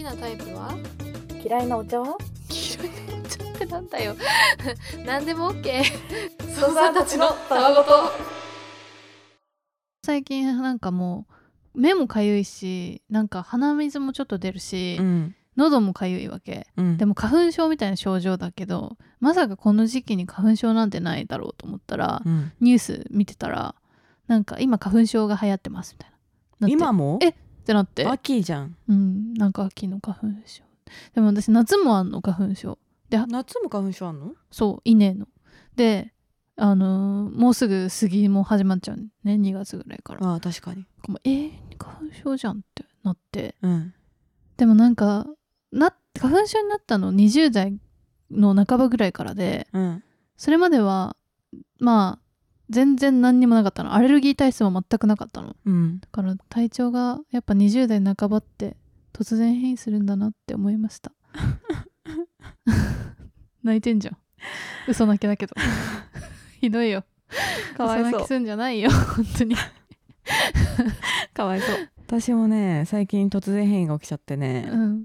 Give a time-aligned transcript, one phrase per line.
[0.00, 0.74] きなタイプは？
[1.44, 2.16] 嫌いなお茶は？
[2.48, 4.16] 黄色いのちょってなんだよ。
[5.04, 5.82] 何でも OK
[6.54, 8.10] ソさんたちのたわごと。
[10.02, 11.26] 最近なんかも
[11.74, 15.34] う目もかゆいしなんか鼻水もちょっと出るし、うん。
[15.58, 16.66] 喉もかゆいわけ。
[16.78, 16.96] うん。
[16.96, 22.52] でも花粉症みたいな症状だけどまさかこの時期に花粉症なんてないだろうと思ったら、うん。
[22.60, 23.74] ニュース見てたら
[24.28, 26.10] なんか今花粉症が流行ってますみたい
[26.60, 26.68] な。
[26.68, 27.18] 今も？
[27.22, 28.06] えってなって。
[28.06, 28.76] 秋じゃん。
[28.88, 30.64] うんなんか秋の花粉症。
[31.14, 32.78] でも私夏もあんの花粉症。
[33.10, 34.34] 夏も花粉症あんの？
[34.50, 35.26] そう稲の。
[35.76, 36.12] で
[36.56, 39.34] あのーもうすぐ杉も始まっちゃうね。
[39.34, 40.26] 2月ぐらいから。
[40.26, 40.86] ああ確かに。
[41.08, 43.56] もうえー、花粉症じゃんってなって。
[43.62, 43.94] うん。
[44.56, 45.26] でもなんか
[45.72, 47.78] な花粉症になったの20代
[48.30, 49.68] の半ばぐらいからで。
[49.72, 50.02] うん。
[50.36, 51.16] それまでは
[51.78, 52.29] まあ
[52.70, 53.92] 全然何にもなかったの。
[53.94, 55.48] アレルギー体質も全くなかったの。
[55.48, 56.00] だうん。
[56.12, 58.76] から体調がやっぱ20代半ばって
[59.12, 61.12] 突然変異するんだなって思いました。
[63.62, 64.16] 泣いてんじゃん。
[64.88, 65.54] 嘘泣きだけど。
[66.60, 67.04] ひどいよ。
[67.76, 68.08] かわいそう。
[68.08, 68.90] 嘘泣きすんじゃないよ。
[69.16, 69.56] 本当に。
[71.34, 71.76] かわいそう。
[72.06, 75.04] 私もね最近突然変異が起きちゃってね、うん。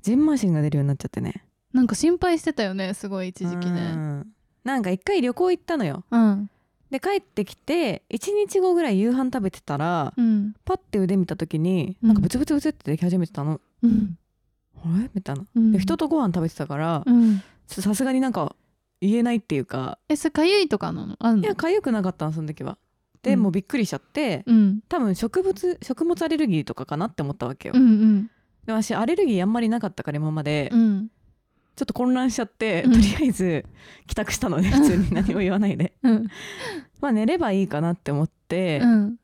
[0.00, 1.44] ジンマシンが出るようになっちゃってね。
[1.72, 4.26] なんか心配してたよねすごい一時期うねん。
[4.64, 6.04] なんか一回旅行行ったのよ。
[6.10, 6.50] うん
[6.92, 10.54] で帰ってきて1日後ぐらい夕飯食べてたらうん。
[10.64, 12.08] パッて腕見た時にうん。
[12.08, 14.18] なんかブツブツブツってでき始めてたの、うん。
[14.76, 15.10] あれ？
[15.14, 15.44] みたいな。
[15.54, 15.72] うん。
[15.72, 17.02] で人とご飯食べてたから
[17.66, 18.54] さすがになんか
[19.00, 21.16] 言えないっていうかえそれかゆいとかなの？
[21.18, 22.76] あいや痒くなかったのその時は。
[23.22, 23.40] で、うん。
[23.40, 24.80] もうびっくりしちゃってうん。
[24.88, 28.30] 多分植物食物アレルギーとかかなって思ったわけよ、うんうん。
[28.66, 31.08] で私アレルギーあんまりなかったから今まで、うん
[31.82, 32.92] ちょっと混乱しちゃって、うん。
[32.92, 33.64] とりあえず
[34.06, 35.10] 帰宅したのね 普通に。
[35.10, 35.94] 何も言わないで。
[36.04, 36.28] うん。
[37.00, 39.16] まあ寝ればいいかなって思って、うん。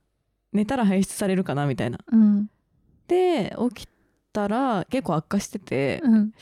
[0.52, 2.00] 寝たら排出されるかなみたいな。
[2.10, 2.50] うん。
[3.06, 3.88] で起き
[4.32, 6.32] たら結構悪化してて、うん。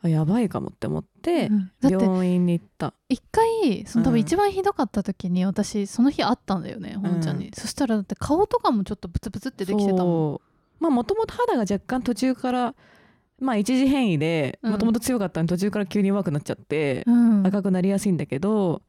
[0.00, 1.50] あやばいかもって思って、
[1.82, 2.94] 病院に行った。
[3.08, 4.14] 一回その多うん。
[4.14, 10.40] 分一番ひどかった時に私その日会ったんだよね本ちゃんに、うんそしたらだって顔とかもちょっとブツブツってできてたもん。
[10.78, 12.74] まあもともと肌が若干途中から
[13.40, 14.72] まあ一次変異でうん。
[14.72, 17.46] もともと強かったのに途中から急に弱くなっちゃって、うん。
[17.46, 18.82] 赤くなりやすいんだけど、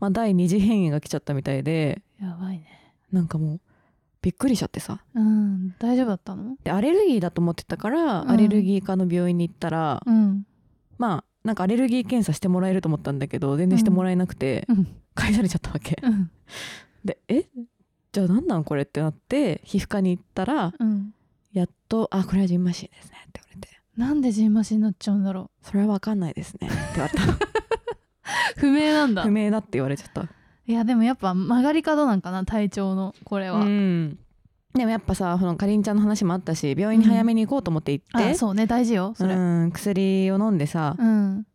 [0.00, 2.94] まあ、第二次変異が来ちゃったみたいでやばいね。
[3.12, 3.60] なんかもう
[4.20, 5.02] びっくりしちゃってさ。
[5.14, 5.74] うん。
[5.78, 6.56] 大丈夫だったの？
[6.64, 8.30] でアレルギーだと思ってたから、うん。
[8.30, 10.46] アレルギー科の病院に行ったら、うん。
[10.98, 14.88] まあなんかアレルギー検査してもらえると思ったんだけど全然してもらえなくて、うん。
[15.14, 15.98] 返されちゃったわけ。
[16.02, 16.30] うん。
[17.04, 17.44] でえ？
[18.12, 21.14] じゃあ何なんこれってなって皮膚科に行ったらうん。
[21.52, 23.40] やっと「あこれはジンマシンですね」って
[23.96, 27.24] なんでジンマシンになっちゃうんだろ「それは分かんないですね」って言われた。
[27.32, 27.36] う
[28.58, 29.22] 不明なんだ。
[29.22, 30.28] 不明だって言われちゃった。
[30.66, 34.18] いやでもやっぱ曲がり角なんかな体調のこれは、うん。
[34.72, 39.34] でもやっぱさそのかりんちゃんの話もあったし病院に早めに行こうと思って行って、あそうね大事よそれ。
[39.34, 41.46] うん、薬を飲んでさ、うん、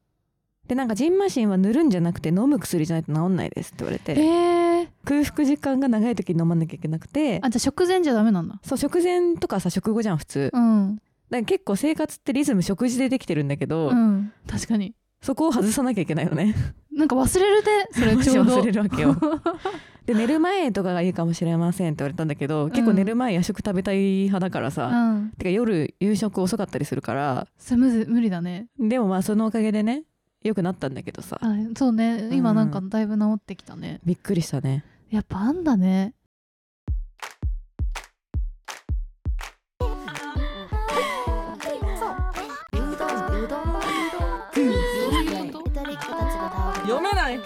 [0.68, 4.14] でなんかジンマシンは塗るんじゃなくて飲む薬じゃないと治んないですって言われて。
[4.14, 7.40] えー、空腹時間が長い時に飲まなきゃいけなくて。
[7.42, 8.60] あじゃあ食前じゃダメなんだ。
[8.64, 11.02] そう食前とかさ食後じゃん普通、うん
[11.38, 14.32] ら結構生活ってリズム食事でできてるんだけど、うん。
[14.48, 14.94] 確かに。
[15.22, 16.56] そこを外さなきゃいけないのね。
[16.96, 18.58] なんか忘れるでそれちょうど。
[18.62, 19.16] 忘れるわけよ。
[20.06, 25.30] で寝る前とかがいいかもしれませんって言われたんだけど結構寝る前夜食食べたい派だからさ、うん。
[25.38, 28.68] てか夜夕食遅かったりするからそれ無理だね。
[28.80, 30.04] でもまあそのおかげでね
[30.44, 31.38] 良くなったんだけどさ。
[31.42, 32.30] あそうね。
[32.32, 32.72] 今うんなん。
[32.72, 34.84] かだいぶ治ってきたね、びっくりしたね。
[35.12, 36.14] やっぱあんだね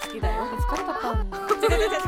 [0.00, 0.44] 好きだよ。
[0.46, 2.04] 疲れた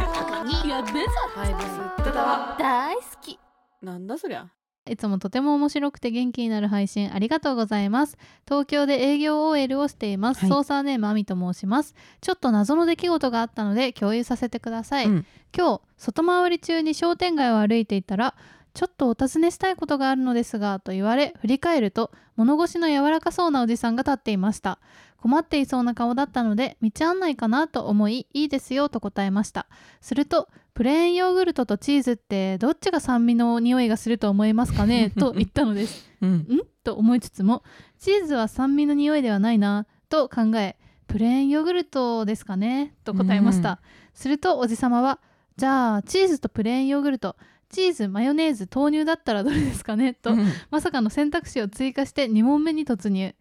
[0.69, 3.39] やべさ大好き。
[3.83, 4.49] なんだそりゃ。
[4.89, 8.17] いつもとても面白くて元気になる配信ありがとうございます。
[8.47, 10.51] 東京で営業 OL をしています、はい。
[10.51, 11.95] 操作ネームあみと申します。
[12.21, 15.27] ちょっと謎の出来事があったので共有させてください、うん。
[15.57, 18.37] 今日外回り中に商店街を歩いていたら
[18.77, 24.79] ちょっとお尋ねしたいことがあるのですがと言われ振り返ると物腰の柔らかそうなおじさんが立っていました
[25.27, 29.67] 困っていそうな顔だったので道案内かなと思いいいですよと答えました。
[30.01, 35.11] するとプレーンヨーグルトとチーズってどっちが酸味の匂いがすると思いますかね？
[35.19, 36.09] と言ったのです。
[36.21, 36.31] うん。
[36.35, 36.47] ん？
[36.85, 37.65] と思いつつも
[37.99, 40.77] チーズは酸味の匂いではないなと考え
[41.09, 42.95] プレーンヨーグルトですかね？
[43.03, 43.81] と答えました、
[44.15, 45.19] するとおじさまは
[45.57, 47.35] じゃあチーズとプレーンヨーグルト
[47.69, 50.15] チーズマヨネーズ豆乳だったらどれですかね？
[50.15, 50.47] と、うん。
[50.71, 53.35] まさかの選択肢を追加して2問目に突入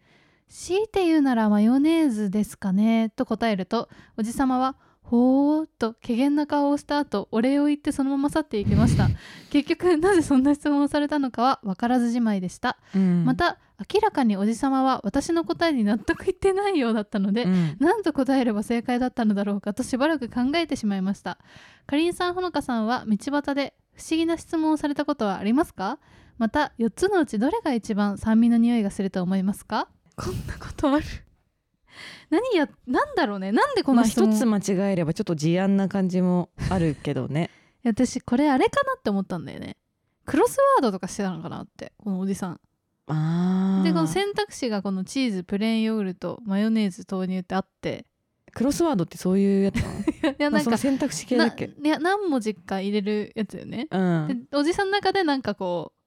[0.48, 9.08] 強いて言うならマヨネーズですかねと答えるとおじさまはほーっと怪げな顔をした後お礼を言ってそのまま去っていきました。
[9.50, 13.24] 結局なぜそんな質問をされたのかは分からずじまいでした、うん。
[13.24, 13.58] また
[13.92, 17.76] 明らかにおじさまは私の答えに納得いってないようだったので、うん。
[17.78, 21.38] 何と答えれば正解だったのだろうかとしばらく考えてしまいました。
[21.86, 26.00] かりんさんほのかさんは道端で不思議な質問をされたことはありますか？
[26.36, 29.88] また4つのうちどれが一番酸味の匂いがすると思いますか？
[30.16, 31.04] こんなことある。
[32.30, 33.52] 何やなんだろうね。
[33.52, 37.50] なんでこまあの質問、一つ間違えればちょっと事案な感じもあるけどね。
[37.84, 39.76] 私これあれかなって思ったんだよね。
[40.24, 42.60] クロスワードとかしてたのかなってこのおじさん。
[43.06, 43.84] あー。
[43.84, 48.06] でこの選択肢がこのチーズプレーンヨーグルトマヨネーズ豆乳ってあって。
[48.52, 49.84] クロスワードってそういうやつ い
[50.38, 51.66] やなんか選択肢系だっけ？
[51.66, 54.46] ないや何文字か入れるやつよね、うん。
[54.50, 56.00] でおじさんの中でなんかこう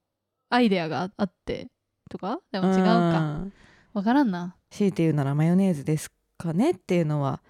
[0.50, 1.70] アイデアがああって
[2.10, 2.40] とか？
[2.52, 3.20] でも違うか。
[3.20, 3.54] ん
[4.00, 4.56] わからんな。
[4.69, 7.42] 強いて言うならマヨネーズですかねっていうのは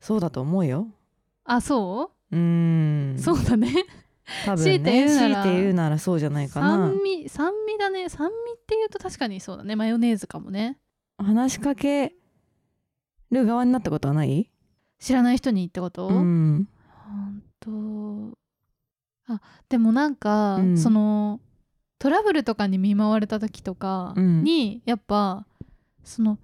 [0.00, 0.86] そうだと思うよ。
[1.44, 2.36] あそう？
[2.36, 3.18] うーん。
[3.18, 3.72] そうだね。
[4.44, 5.42] 多分強いて言ねうなら。
[5.42, 6.68] 強いて言うならそうじゃないかな。
[6.68, 8.08] 酸味酸味だね。
[8.08, 9.74] 酸味っていうと確かにそうだね。
[9.74, 10.78] マヨネーズかもね。
[11.18, 12.14] 話しかけ
[13.32, 14.50] る側になったことはない？
[15.00, 16.68] 知らない人にってこと、うん。
[17.08, 17.42] 本
[19.26, 20.78] 当あでもなんか、うん。
[20.78, 21.40] その
[21.98, 25.44] トラブルとかに見舞われた時とかに、やっぱ
[26.08, 26.38] その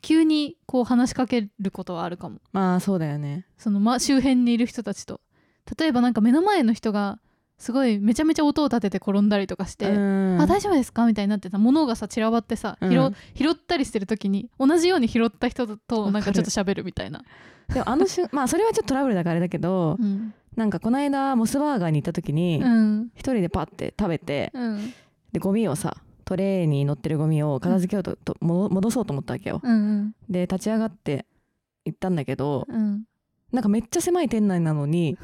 [0.00, 2.38] 急にこう話しかけることはあるかも。
[2.52, 3.46] まあそうだよね。
[3.56, 5.20] その、ま、周辺にいる人たちと。
[5.78, 7.18] 例えばなんか目の前の人が
[7.58, 10.38] すごいめちゃめちゃ音を立てて転んだりとかして、うん。
[10.40, 11.04] あ大丈夫ですか？
[11.06, 17.24] みたいになってた物がさ散らばってさ、うん拾拾ったりしてる時に同じように拾った人となんかちょっと喋るみたいな、
[17.74, 20.32] でもあの瞬 まあそれはちょっとトラブルだからあれだけどうん。
[20.54, 23.08] なんかこの間モスバーガーに行った時にうん。
[23.14, 24.92] 一人でパッて食べてうん。
[25.32, 25.96] でゴミをさ
[26.28, 29.62] トレーに乗ってるゴミを片付けようと,と、も戻そうと思ったわけよ。
[29.64, 31.24] うんで立ち上がって
[31.86, 33.04] 行ったんだけどうん。
[33.50, 35.16] なんかめっちゃ狭い店内なのに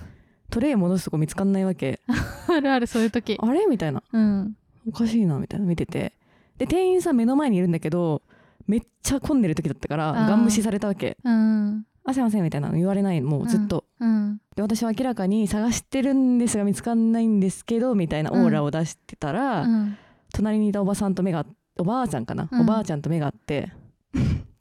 [0.48, 2.00] トレー戻すとこ見つかんないわけ。
[2.48, 3.36] あるあるそういう時。
[3.38, 3.66] あれ？
[3.66, 4.02] みたいな。
[4.10, 4.56] うん。
[4.88, 6.14] おかしいなみたいな見てて。
[6.56, 8.22] で店員さん目の前にいるんだけど
[8.66, 11.18] めっちゃ混んでる時だったからガン無視されたわけ。
[11.22, 14.40] うん「あすいません」みたいなの言われないもうずっと、うん。
[14.56, 19.98] で私は明らかに探してるんですが見つかんないんですけどみたいなオーラを出してたら、うん
[20.34, 21.46] 隣にいたおばさんと目が
[21.78, 22.60] おばあちゃんかな、うん。
[22.62, 23.70] おばあちゃんと目があってって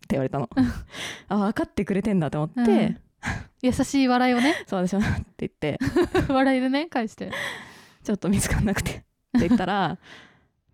[0.10, 0.50] 言われたの。
[1.28, 3.00] あ分かってくれてんだと思って、うん。
[3.62, 4.56] 優しい笑いをね。
[4.68, 5.04] そう私はっ
[5.36, 5.80] て言って。
[6.31, 7.31] 笑いでね返して。
[8.04, 8.92] ちょっと見つかんなくて。
[8.92, 9.98] って言ったら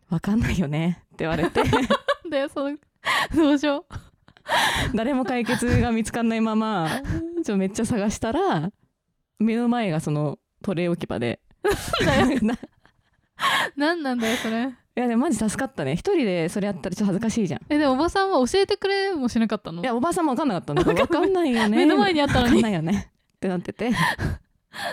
[0.10, 1.04] 分かんないよね。
[1.06, 1.64] って言われて。
[2.30, 2.78] でその
[3.36, 3.86] どうしよ
[4.94, 6.90] 誰も解決が見つかんないまま
[7.44, 8.72] ちょめっちゃ探したら
[9.40, 11.40] 目の前がそのトレー置き場で。
[13.78, 14.66] 何なんだよそれ。
[14.68, 15.94] いやでもマジ助かったね。
[15.94, 17.62] 一人でそれやったらちょっと恥ずかしいじゃん。
[17.62, 19.84] いえでもおばさんは教えてくれもしなかったの？
[19.84, 21.52] やおばあさんも分かんなかったんだ分かんない。
[21.54, 21.78] よね。
[21.78, 23.12] 目の前にあったの分かんにないよね。
[23.38, 23.92] ってなってて。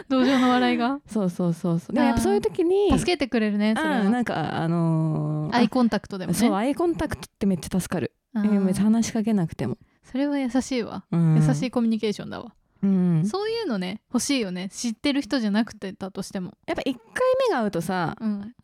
[0.08, 1.00] 同情の笑いが？
[1.06, 1.94] そうそうそうそう。
[1.94, 6.38] でもやっぱそういう時に助けてくれるねそれなんかあのーアイコンタクトでもね。
[6.38, 8.12] そうアイコンタクトってめっちゃ助かる。
[8.34, 11.04] あえ別にー話しかけなくても、それは優しいわ。
[11.10, 11.36] うん。
[11.36, 12.54] 優しいコミュニケーションだわ。
[12.82, 14.68] うん、そういうのね欲しいよね。
[14.68, 16.52] 知ってる人じゃなくてだとしても。
[16.66, 17.02] やっぱ一回
[17.48, 18.54] 目が合うとさうん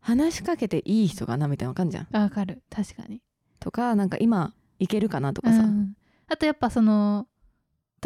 [0.00, 2.08] 話しかけていい人かなみたいなのわかんじゃん。
[2.12, 2.62] あわかる。
[2.70, 3.20] 確かに。
[3.60, 5.94] とかなんか今いけるかなとかさ、うん。
[6.28, 7.26] あとやっぱその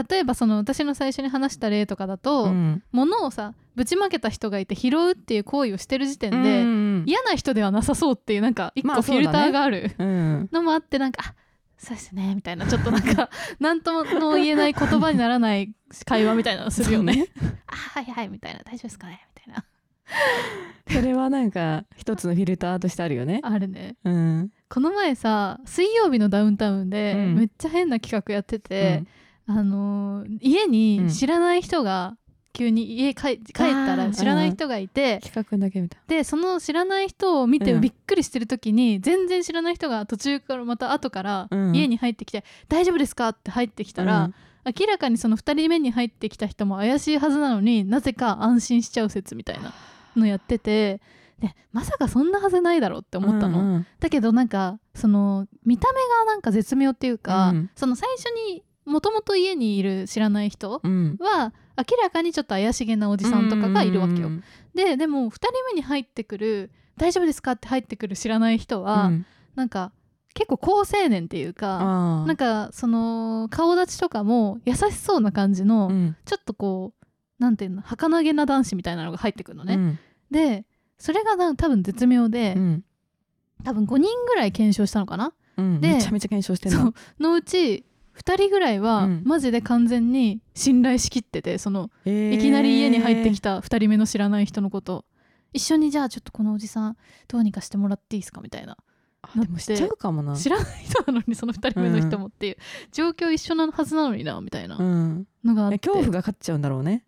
[0.09, 2.83] 例えばその私の最初に話した例とかだと、うん。
[2.93, 10.49] 物をさぶちまけた人がいて拾うっていう行為をしてる時点で、うん嫌な人ではなさそうっていうなんか一まあ個フィルターがあるうん。
[10.53, 11.35] のもあってなんかあ
[11.79, 13.29] そうですねみたいなちょっとなんか
[13.59, 15.75] 何とも言えない言葉にならない
[16.05, 17.27] 会話みたいなのするよね。
[17.67, 18.61] あはいはいみたいな。
[18.61, 19.27] 大丈夫ですかね
[20.91, 23.41] それはなんか一つのフィルターとしてあるよね。
[23.43, 23.97] あるね。
[24.05, 24.51] うん。
[24.69, 27.35] この前さ水曜日のダウンタウンで、うん。
[27.37, 29.05] めっちゃ変な企画やってて、
[29.47, 32.17] あのー家に知らない人が
[32.53, 35.99] 急に家帰帰ったら知らない人がいて、企画だけ見た。
[36.07, 37.81] でその知らない人を見てうん。
[37.81, 41.75] びっくりしてる時に、全然知らない人が途中からまた後からうん。
[41.75, 44.31] 家に入ってきて「大丈夫ですか?」って入ってきたら、
[44.79, 49.73] 明らかにその2人目に入ってきた人も怪しいはずなのになぜか安心しちゃう説みたいな
[50.17, 51.01] のやってて
[51.41, 53.59] でまさかそんなはずないだろうって思ったの。
[53.61, 64.29] うんうんだけどなんかその見た目がなんか絶妙っていうか、うんその最初にもともと家にいる知らない人うんは明らかにちょっと怪しげなおじさんとかがいるわけよ。
[64.29, 69.93] うんででも2人目に入ってくる「大丈夫ですか?」って入ってくる知らない人は、うんなんか
[70.35, 77.02] 結構好青年っていうか、なんかその顔立ちとかも優しそうな感じの、うんちょっとこう
[77.43, 79.75] なんていうの儚げな男子みたいなのが入ってくるのね。
[79.75, 79.99] うん。
[80.31, 80.65] で
[80.97, 82.85] それがな多分絶妙で、うん。
[83.65, 85.33] 多分5人ぐらい検証したのかな？
[85.57, 85.81] うん。
[85.81, 87.85] でめちゃめちゃ検証してんののうち
[88.17, 89.23] 2人ぐらいはうん。
[89.25, 95.05] マジで完全に信頼しきっててそのいいきなり家に入ってきた2人目の知らない人のこと。
[95.53, 96.97] 一緒にじゃあちょっとこのおじさん
[97.29, 98.41] どうにかしてもらっていいですか？
[98.41, 98.77] みたいな。
[99.37, 100.35] でもしちゃうかもな。
[100.35, 102.57] 知らない人なのにその2人目の人もっていう、
[102.91, 105.27] 状況一緒なはずなのになみたいなうん。
[105.45, 106.93] のがあって、恐怖が勝っちゃうんだろうね。
[106.93, 107.03] うん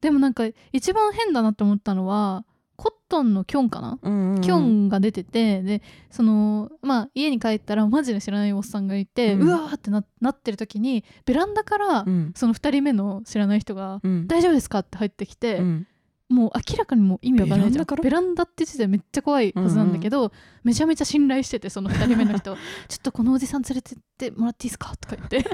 [0.00, 2.44] でもなんか一番変だなって思ったのは
[2.76, 12.32] コットンのキョンかな、うんうんキョンが出ててでそのまあ家に帰ったらマジで知らないおっさんがいて、ううんわーってななってる時にベランダからうん。
[12.36, 15.86] その2人目の知らない人がうん「大丈夫ですか?」って入ってきて、うん。
[16.28, 17.72] もう明らかにもう意味わからない。
[17.72, 18.02] じゃんベランダから？
[18.02, 20.32] ベランダって時点でめっちゃ怖いはずなんだけど、
[20.64, 22.56] めちゃめちゃ信頼しててその2人目の人。
[22.88, 24.92] ちょっとこのおじさん連れてってもらっていいですか？
[24.96, 25.44] とか言って。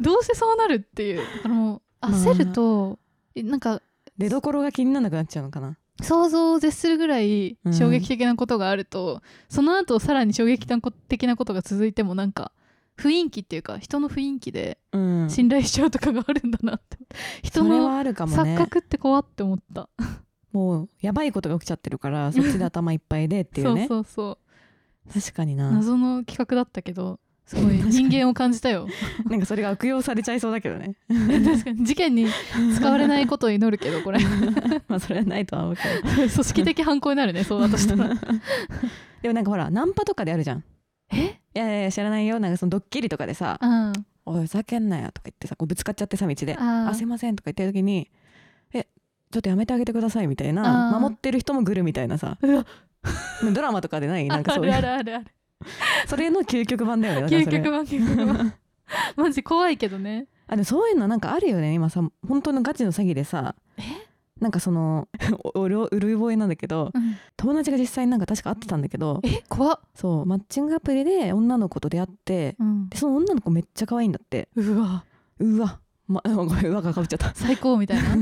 [0.00, 1.16] どうせそうなるっていう。
[1.18, 3.07] だからもう焦ると、え
[3.44, 3.82] なんか
[4.16, 5.76] 出どころが気にならなくなっちゃうのかな？
[6.02, 7.72] 想像を絶するぐらいうん。
[7.72, 10.66] 衝撃的なことがあると、その後さらに衝撃
[11.08, 12.52] 的なことが続いてもなんか
[12.96, 15.30] 雰囲気っていうか人の雰囲気でうん。
[15.30, 16.98] 信頼しちゃうとかがあるんだなって、
[17.42, 19.88] 人のそれはあるかも錯ね覚って怖って思った、
[20.52, 23.86] もうやばいことが起きちゃってるからそっちで頭いっぱいでっていうね。
[23.90, 24.38] そうそうそ
[25.08, 25.20] う。
[25.20, 25.70] 確かにな。
[25.70, 27.18] 謎の企画だったけど
[27.48, 27.76] すごい。
[27.90, 28.86] 人間を感じたよ。
[29.24, 30.94] なんかそれが悪用されちゃいそうだけどね。
[31.08, 31.84] 確かに。
[31.84, 32.26] 事件に
[32.76, 34.20] 使われないことを祈るけどこれ。
[34.86, 36.16] まあそれはないとは思うけど。
[36.16, 38.14] 組織的犯行になるねそうだとしたら。
[39.22, 40.64] でもなんかほらナンパとかであるじゃん。
[41.10, 41.40] え？
[41.54, 42.38] いやいや知らないよ。
[42.38, 43.92] なんかそのドッキリとかでさうん
[44.26, 48.10] 「おいふざけんなよ」とか言ってさこうぶつかっちゃってさ道で「あすいません」とか言ってる時に
[48.74, 48.86] 「え
[49.30, 52.36] ちょっとやめてあげてください」みたいな守ってる人もグルみたいなさ。
[53.54, 54.26] ドラマとかでない？
[54.26, 54.74] なんかあるそういう。
[54.74, 55.26] あるあるある
[56.06, 58.54] それの究極版だよね究極版究極版。
[59.16, 60.26] マジ怖いけどね。
[60.46, 63.54] あでもそういうのなんかあるよね今さ本当のガチの詐欺でさ。
[64.40, 65.08] なんかその
[65.54, 67.16] おうる覚えなんだけどうん。
[67.36, 69.42] 友達が実際になんか確か会ってたんだけどえ？
[69.48, 72.88] 怖っ、そうマッチングアプリで女の子と出会ってうん。
[72.88, 74.48] でその女の子めっちゃ可愛いんだって。
[74.54, 75.04] うわ。
[75.40, 75.80] うわ。
[76.06, 77.34] まごめんうわがかぶっちゃった。
[77.34, 78.16] 最高みたいな。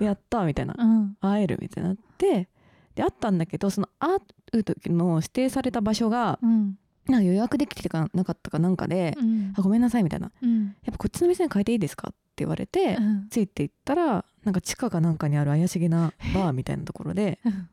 [0.00, 0.74] でやったみたいな。
[0.76, 1.16] うん。
[1.20, 2.48] 会えるみたいになって
[2.94, 4.16] で会ったんだけどその会
[4.52, 6.78] う時の指定された場所がうん。
[7.06, 10.64] なんか予約できてかなかったかなんかでうん「あごめんなさい」みたいな「うん。
[10.64, 13.28] やっぱこっちの店に変えていいですか?」って言われて、うん。
[13.28, 17.68] ついていったらなんか地下かなんかにある怪しげなバーみたいなところでうん。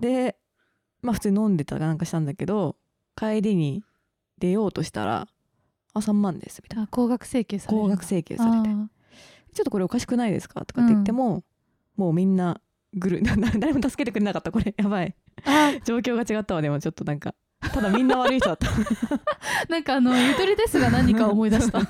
[0.00, 0.36] で
[1.02, 2.74] まあ普通に飲んでたかなんかしたんだけど
[3.14, 3.84] 帰りに
[4.38, 5.28] 出ようとしたら
[5.94, 6.84] 「あ3万です」みたいな。
[6.84, 8.70] あ高額請求される高額請求されて。
[8.70, 8.88] あ
[9.54, 11.44] 「ちょっとこれおかしくないですか?」とかって言っても、
[11.94, 12.60] もうみんな
[12.94, 14.74] ぐるな誰も助けてくれなかったこれ。
[14.78, 15.14] やばい。
[15.84, 17.34] 状況が違ったわでもちょっとなんか。
[17.60, 18.68] ただみんな悪い人だった。
[19.68, 21.78] なんかあのゆとりですが何か思い出した。
[21.78, 21.88] め っ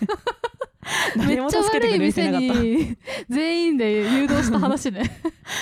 [1.16, 5.20] 誰もちゃ助けてくれる人い悪い店に全員で誘導した話ね。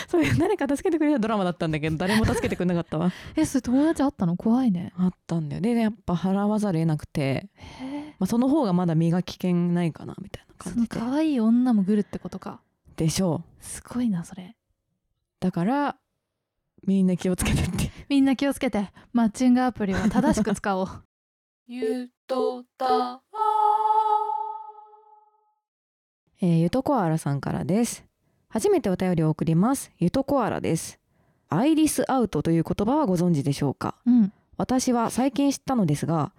[0.09, 3.13] そういう誰か助けてくれるドラマだったんだけど誰も助けてくれなかったわ。
[3.37, 4.37] えそれ友達あったの？
[4.37, 4.93] 怖いね。
[4.97, 5.63] あったんだよ。
[5.63, 7.49] でやっぱ払わざるを得なくて、
[8.19, 11.01] まあ、その方がまだ身が危険ないかなみたいなその感じで。
[11.01, 12.61] 可愛い女も来るってことか。
[12.97, 13.65] でしょう。
[13.65, 14.57] すごいなそれ
[15.41, 15.97] だから
[16.87, 18.91] みんな気をつけてってみんな気をつけて。
[19.13, 20.87] マッチングアプリは正しく使おう。
[21.67, 23.23] ゆとた
[26.43, 28.05] えーゆとコアラさんからです。
[28.49, 29.91] 初めてお便りを送ります。
[29.99, 30.99] ゆとコアラです。
[31.49, 33.97] アイリスアウトという言葉はご存知でしょうか？
[34.07, 34.33] うん。
[34.57, 36.33] 私は最近知ったのですが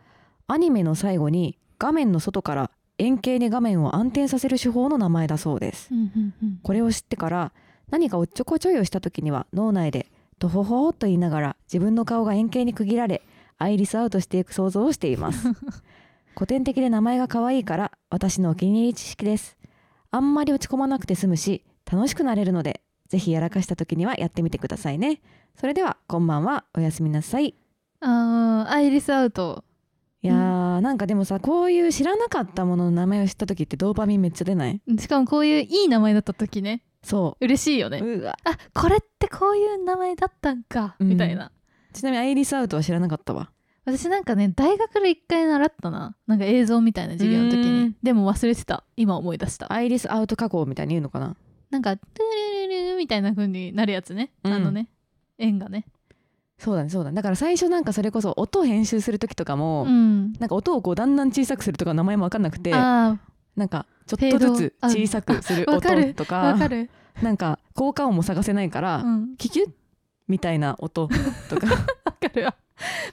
[0.48, 5.90] アニメの最後に画面の外から円形に画面を暗転させる手法の名前だそうです。
[5.92, 6.60] うんうんうん。
[6.62, 7.52] これを知ってから
[7.92, 10.08] 何かおっちょこちょいをした時には脳内で
[10.40, 13.22] とほほほと言いながら自分の顔が円形に区切られ
[13.60, 15.50] アイリスアウトしていく想像をしています。
[16.34, 19.58] 古典的で名前が可愛いから私のお気に入り知識です。
[20.10, 25.22] あんまり落ち込まなくて済むし楽しくなれるのでぜひやらかした時にはやってみてくださいね。
[25.56, 27.54] それではこんばんはおやすみなさい。
[28.00, 29.64] あーアイリスアウト。
[30.24, 34.82] いやー、なんかでもさこういう知らなかったものの名前を知った時ってドーパミンめっちゃ出ない？
[34.98, 38.00] しかもこういういい名前だった時ねそ嬉しいよね。
[38.00, 38.38] ううわ。
[38.44, 41.10] あこれってこういう名前だったんか、うん。
[41.10, 41.52] みたいな。
[41.94, 43.52] ちなみにアイリスアウトは知らなかったわ。
[43.84, 46.16] 私なんかね大学で一回習ったな。
[46.28, 47.96] なんか映像みたいな授業の時うにん。
[48.04, 48.84] でも忘れてた。
[48.96, 49.74] 今思い出した。
[49.74, 51.36] アイリスアウト加工みたいに言うのかな？
[51.72, 54.54] なんかトゥルルルルみたいな風になるやつね、うん。
[54.54, 54.88] あのね
[55.40, 55.86] 円がね。
[56.60, 57.16] そうだねそうだね。
[57.16, 60.34] だから最初なんかそれこそ音を編集する時とかも、うん。
[60.34, 63.18] なんか音をこうだんだん小さくするとか名前も分かんなくてあ
[63.56, 65.82] なんかちょっとずつ小さくする音
[66.14, 66.90] とかかる。
[67.22, 69.36] なんか効果音も探せないから、うん。
[69.38, 69.70] キキュッ
[70.28, 71.08] みたいな音
[71.50, 71.68] とか。
[72.06, 72.56] わかるわ。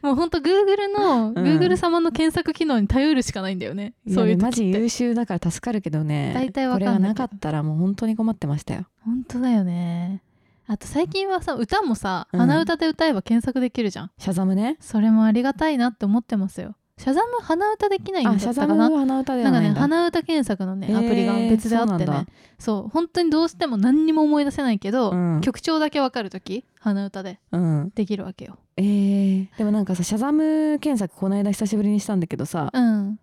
[0.03, 1.35] もうほんと Google の、うん。
[1.35, 3.95] Google 様の検索機能に頼るしかないんだよね。
[4.09, 6.33] そういうやマジ優秀だから助かるけどね。
[6.35, 8.87] 大体わこれがなかったらもう本当に困ってましたよ。
[9.05, 10.23] 本当だよね。
[10.67, 12.41] あと最近はさ歌もさうん。
[12.41, 14.77] 鼻歌で歌えば検索できるじゃん、シャザムね。
[14.81, 18.91] それもありがたいなって思ってますよシャザム鼻歌できないんだあったかな？
[18.91, 22.07] 鼻歌でなんかね鼻歌検索のねアプリが別であってね。
[22.07, 22.27] だ。
[22.59, 25.41] そう本当にどうしても何にも思い出せないけど、うん。
[25.41, 27.93] 曲調だけわかる時鼻歌でうん。
[27.95, 28.59] できるわけよ。
[28.77, 33.19] えー、でもなんかさシャザム検索この間久しぶりにしたんだけどさうん。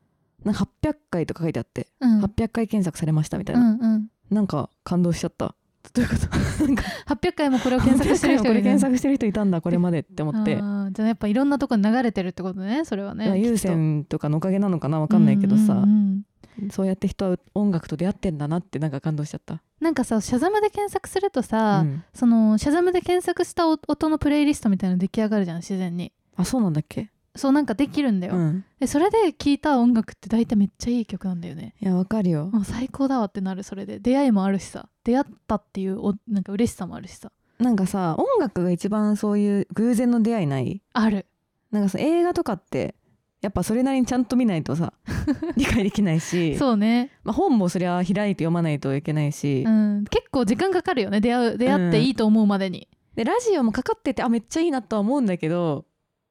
[0.46, 2.24] なんか800回とか書いてあって、うん。
[2.24, 4.08] 800回検索されましたみたいうな、んうん。
[4.32, 5.54] なんか感動しちゃった
[5.94, 10.56] どういうこと？800回もこれを検索してる人これ検索してる人いたんだこれまでって思って。
[10.56, 13.28] じゃあやっぱいろんなとこに流れてるってことねそれはね。
[13.28, 13.58] まあ有きっと。
[13.60, 16.26] 線とかのおかげなのかなわかんないけどさ、うんうん
[16.62, 16.70] うん。
[16.70, 22.04] そうやって人は音楽と出会ってんだなってなんか感動しちゃった、なんかさシャザムで検索するとさ、うん。
[22.14, 26.12] そのシャザムで検索した音音のプレイリストみたいなの出来上がるじゃん自然に。
[26.38, 27.10] あそうなんだっけ？
[27.36, 28.66] そうなんかできるんだよ、うん。
[28.80, 31.76] でそれで聴いた音楽って大体めっちゃいい曲なんだよね。
[31.82, 32.46] いやわかるよ。
[32.48, 34.00] もう最高だわってなるそれで。
[34.00, 34.88] 出会いもあるしさ。
[35.04, 37.32] 出会ったっていうおなんか嬉しさもあるしさ。
[37.60, 40.82] なんかさ音楽が一番そういう偶然の出会いない？
[40.94, 41.26] ある。
[41.72, 42.96] なんかさ映画とかって
[43.42, 44.94] やっぱそれなりにちゃんと見ないとさ
[45.56, 51.22] 理解できないし、そうね、まあ、本もそりゃ開いて読まないといけないし、うん、結構時間かかるよね。
[51.22, 55.86] 出会う出会っていいと思うまでに、でラジオもかかっててあめっちゃいいなとは思うんだけど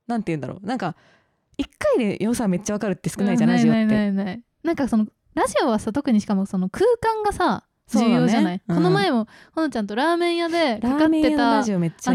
[0.07, 0.67] なんて言うんだろう。
[0.67, 0.97] なんか
[1.57, 4.41] 一回で良さめっちゃわかるって少ないじゃん、うんラジオって。
[4.63, 8.77] なんかそのラジオはさ特にしかもその空間がさ重要じゃない、うん。
[8.77, 11.61] この前もほのちゃんとラーメン屋でかかってたあ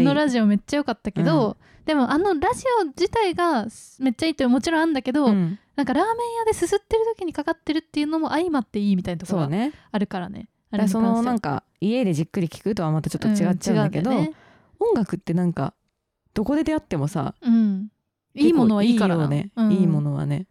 [0.00, 1.56] のラジオめっちゃ良かったけど、
[1.86, 3.66] でもあのラジオ自体が
[3.98, 5.58] めっちゃいいってもちろんあるんだけど、うん。
[5.76, 9.56] なんかラーメン屋ですすってる時にかかってるっていうのも相まっていいみたいなところが
[9.92, 10.48] あるからね。
[10.70, 14.32] あだからそのなんか家でじっくり聞くとはまたちょっと違っちゃうんだけど、ね。
[14.78, 15.72] 音楽ってなんか
[16.40, 17.88] どこで出会ってもさうん。
[18.34, 19.28] いいものはいいから。
[19.28, 19.72] ね、うん。
[19.72, 20.46] いいものはね。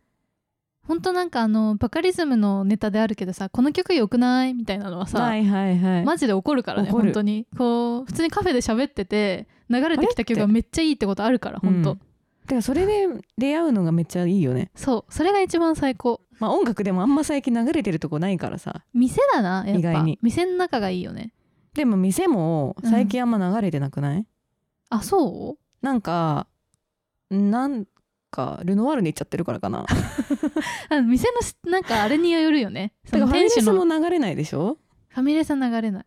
[0.83, 7.47] ほんとなんかあのバカリズムのネタであるけどさこの曲良くないみたいなのはさ、はいはいはい、マジで怒るからね本当に。
[7.57, 12.01] こう普通にカフェで喋ってて流れてきた曲がめっちゃいいってことあるから本当、うん
[12.47, 14.71] てかそれで出会うのがめっちゃいいよね。
[14.73, 15.13] そう。
[15.13, 16.21] それが一番最高。
[16.39, 18.83] まあ音楽でもあんま最近流れてるとこないからさ。
[18.91, 19.79] 店だなやっぱ。
[19.79, 20.17] 意外に。
[20.23, 21.33] 店の中がいいよね。
[21.75, 24.25] でも店も最近あんま流れてなくない、
[24.89, 25.57] あそう？
[25.81, 26.47] なんか
[27.29, 27.85] なん
[28.31, 29.85] かルノワールに行っちゃってるからかな。
[30.89, 32.93] あ店のしなんかあれによるよね。
[33.05, 33.27] そてかの。
[33.27, 34.77] ファミレス店主のも流れないでしょ？
[35.09, 36.05] ファミレスは流れない。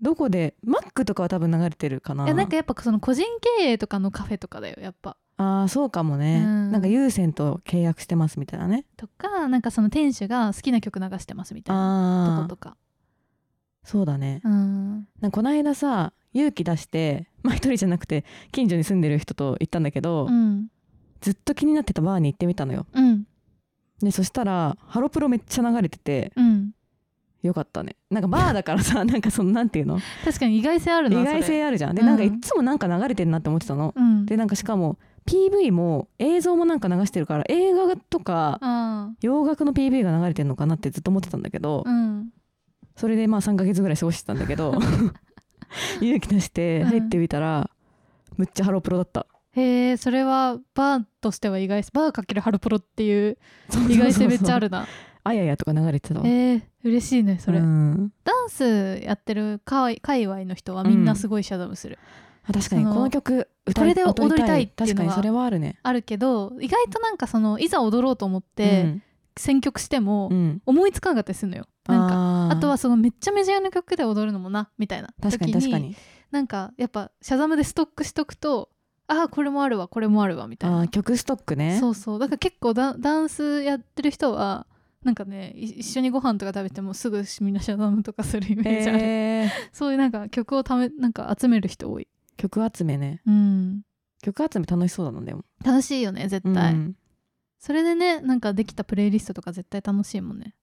[0.00, 0.54] どこで？
[0.62, 2.24] マックとかは多分流れてるかな。
[2.24, 3.26] いやなんかやっぱその個人
[3.58, 5.16] 経営とかのカフェとかだよやっぱ。
[5.40, 6.72] あーそうかもね、うん。
[6.72, 8.84] なんか有線と契約してますみたいなね。
[8.96, 12.76] とかなんかその店主が好きな曲流してますみたいなとああことか。
[13.84, 14.40] そうだね。
[14.44, 15.08] うん。
[15.20, 20.68] なんかこの間さ勇気出してまあ一人じゃなくて近所に住んでる人と行ったんだけど、うん。
[21.20, 22.86] ずっと気になってたバーに行ってみたのよ。
[22.92, 23.24] うん。
[24.02, 26.70] でそしたらハロプロめっちゃ流れててうん。
[27.42, 27.96] よかったね。
[28.10, 29.98] なんかバーだからさ なんかそのなんていうの？
[30.24, 31.94] 確かに意外性あるな意外性あるじゃん。
[31.94, 32.08] で、うん。
[32.08, 33.94] なんかいつもなんか流れてるなって思ってたの。
[33.96, 34.26] うん。
[34.26, 42.28] でなんかしかも PV も映像もなんか流してるから映画とかあ洋楽の PV が流れてるのかなってずっと思ってたんだけど、ーうん。
[42.96, 44.74] それでまあ3ヶ月ぐらい過ごしてたんだけど
[46.00, 47.70] 勇気出して入ってみたら、
[48.36, 49.26] むっちゃハロプロだった。
[49.52, 53.38] へえそれはバーとしては意外バーかけるハロプロっていう
[53.88, 54.86] 意外性めっちゃあるな。
[55.24, 56.26] あややとか流れてたわ。
[56.26, 58.12] えー、嬉しいねそれ、うん。
[58.24, 61.98] ダンスやってる界界隈の人はみんなすごいシャザムする、
[62.46, 65.50] あ確かにこの曲歌これで踊りたいっていうのは
[65.82, 69.00] あるけど意外となんかそのいざ踊ろうと思って
[69.36, 70.36] 選曲してもうん。
[70.36, 72.14] うん思いつかなかったりするのよ、なんか
[72.50, 75.08] あとはそのめっちゃメジャーな曲で踊るのもなみたいな。
[75.20, 75.96] 確かに時確かに。
[76.30, 78.70] なんかやっぱシャザムでストックしとくと
[79.06, 80.88] ああこれもあるわこれもあるわみたいな。
[80.88, 81.78] 曲ストックね。
[81.80, 82.18] そうそう。
[82.18, 84.66] だから結構ダダンスやってる人は
[85.02, 89.50] なんかねい一緒にご飯とか食べてもすぐみんなシャザムとかするイメージある、へー。
[89.72, 92.08] そういうなんか曲をためなんか集める人多い。
[92.36, 93.22] 曲集めね。
[93.26, 93.82] うん。
[94.22, 95.44] 曲集め楽しそうだなでも。
[95.64, 96.96] 楽しいよね絶対、うん。
[97.58, 100.54] それでねなんかできたプレイリストとか絶対楽しいもんね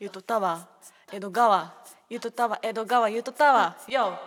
[0.00, 0.68] ゆとたわ。
[1.12, 1.74] 江戸川。
[2.08, 2.58] ゆとたわ。
[2.62, 3.08] 江戸川。
[3.10, 3.76] ゆとたわ。
[3.88, 4.18] よ。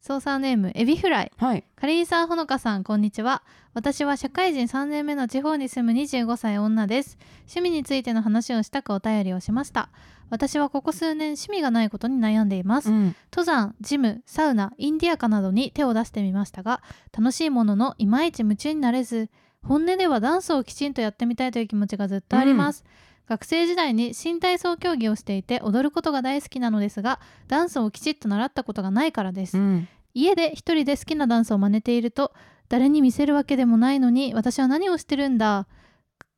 [0.00, 1.32] 操作ネームエビフライ。
[1.36, 1.64] はい。
[1.76, 3.42] カリーサーほのかさんこんにちは。
[3.74, 7.18] 私は社会人3年目の地方に住む25歳女です。
[7.42, 9.90] 趣味についての話をしたくお便りをしました。
[10.28, 13.14] 私はここ数年趣味がないことに悩んでいます、うん。
[13.30, 16.82] 登山ジムサウナインディアカなどに手を出してみましたが
[17.16, 19.28] 楽しいもののいまいち夢中になれず
[19.64, 22.84] 本音ではダンスをきちんとやってみたいという気持ちがずっとあります、
[23.28, 29.88] 学生時代に新体操競技をしていて踊ることが大好きなのですがダンスをきちっと習ったことがないからです、うん。
[30.14, 32.32] 家で一人で好きなダンスを真似ていると
[32.68, 35.66] 誰に見せるわけでもないのに私は何をしてるんだ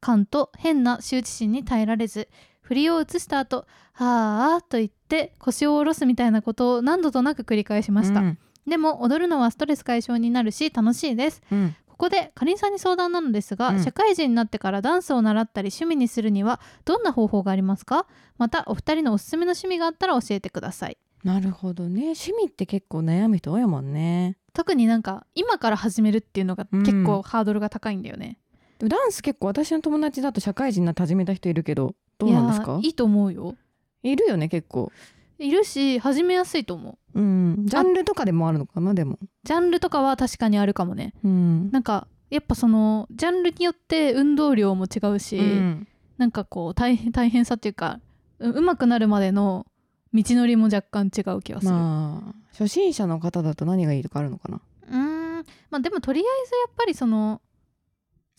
[0.01, 2.29] 感と変な羞恥心に耐えられず
[2.61, 8.39] 振りを移した後はあと言って腰を下ろすみたいなことを何度となく繰り返しました、うん。
[8.67, 11.43] でも踊るのはストレス解消になるし楽しいです。
[11.51, 13.83] うんここでかりんさんに相談なのですが、うん。
[13.83, 18.07] 社会人になってからダンスを習ったり趣味にするにはどんな方法がありますか？
[18.37, 20.99] またお二人のおすすめの趣味があったら教えてください。
[21.23, 22.03] なるほどね。
[22.03, 24.37] 趣味って結構悩む人多いもんね。
[24.53, 26.83] 特になんか今から始めるっていうのがうん。
[26.83, 28.39] 結構ハードルが高いんだよね、
[28.79, 32.73] でもダンス結構私の友達だと社会人になって始めた人いるけどどうなんですか？
[32.73, 33.55] いやいいと思うよ。
[34.03, 34.93] いるよね結構
[35.39, 37.21] いるし始めやすいと思う。
[37.21, 37.67] うん。
[37.67, 39.19] ジャンルとかでもあるのかなでも。
[39.45, 41.15] ジャンルとかは確かにあるかもね。
[41.25, 41.71] うん。
[41.71, 45.89] なんかやっぱそのジャンルによって運動量も違うし、うん。
[46.19, 48.01] なんかこう大変大変さっていうか
[48.39, 49.67] ううまくなるまでの
[50.13, 54.61] 道のりも若干違う気がする、まあ初心者の方だと何がいいとかあるのかな。
[54.89, 55.45] うーん。
[55.71, 57.41] まあでもとりあえずやっぱりその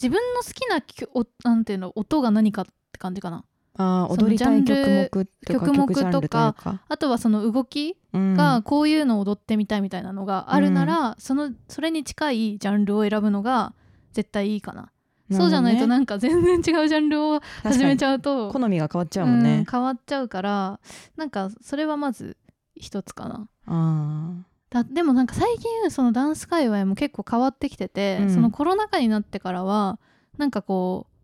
[0.01, 3.43] 自分の好きなきょおなんていうの音が何かって感じかな
[3.77, 5.25] あ踊りたい曲目とか。
[5.45, 6.55] 曲目とか
[6.87, 13.73] あとはその動きうんがこういうのを踊ってみたいみたいなのがあるなら、そのそれに近いジャンルを選ぶのが
[14.13, 14.91] 絶対いいかな。
[15.31, 20.79] そうじゃないとなんか全然違うジャンルを 始めちゃゃうと好みが変わっちゃうもんうんね変わっちゃうから
[21.15, 22.37] なんかそれはまず
[22.75, 23.47] 一つかな。
[23.67, 28.29] あだでもなんか最近そのダンス界隈も結構変わってきてて、うん。
[28.33, 29.99] そのコロナ禍になってからは
[30.37, 31.14] なんかこう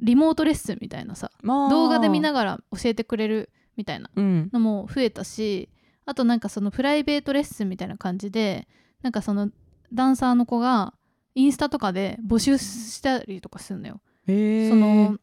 [0.00, 4.50] リモートレッスンみたいなさ動画で見ながら教えてくれるみたいなうん。
[4.52, 5.68] のも増えたし
[6.06, 8.66] あとなんかそのプライベートレッスンみたいな感じで
[9.02, 9.50] なんかその
[9.92, 10.94] ダンサーの子が
[11.34, 14.00] インスタとかで募集したりとかするのよ。
[14.26, 15.18] その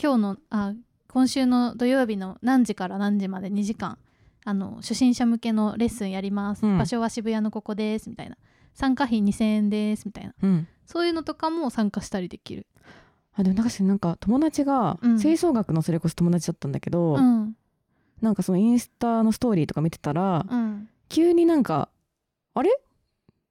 [0.00, 0.74] 今日のあ
[1.08, 3.98] 今週の土曜日の何時から何時まで2時間
[4.44, 6.78] あの初心者向けのレッスンやります、うん。
[6.78, 8.36] 場所は渋谷のここですみたいな。
[8.74, 10.34] 参加費2000円ですみたいな。
[10.42, 10.68] うん。
[10.86, 12.66] そういうのとかも参加したりできる。
[13.34, 15.18] あでもなんかなんか友達がうん。
[15.18, 17.56] 吹奏楽のそれこそ友達だったんだけど、うん。
[18.20, 21.88] なんかそのインスタのストーリーとか見てたら、うん、急になんか
[22.54, 22.70] あれ？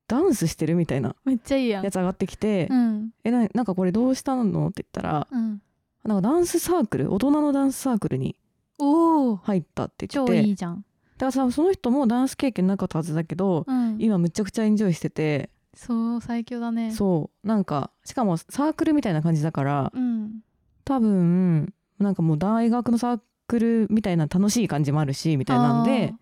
[0.08, 1.84] ダンスしてるみたいなめっちゃいいやん。
[1.84, 1.92] や。
[1.92, 3.10] つ上がってきて、うん。
[3.24, 4.68] えななんかこれどうしたの？
[4.68, 5.62] って言ったらうん、
[6.04, 7.14] なんかダンスサークル？
[7.14, 8.36] 大人のダンスサークルに
[8.78, 10.48] おお入ったって言超ってて。
[10.48, 10.86] いいじゃん。
[11.18, 16.92] だからさその人もダンス経験なかったはずだけど、うん、今むちゃくちゃエンジョイしてて、そう最強だね。
[16.92, 17.48] そう。
[17.48, 20.42] なんかしかもサークルみたいな感じだからうん、
[20.84, 26.14] 多分なんかもう大学のサークルみたいな楽しい感じもあるしみたいなんで